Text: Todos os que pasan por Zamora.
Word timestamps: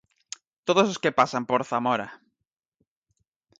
Todos 0.67 0.87
os 0.93 1.01
que 1.03 1.15
pasan 1.19 1.43
por 1.49 1.61
Zamora. 1.69 2.07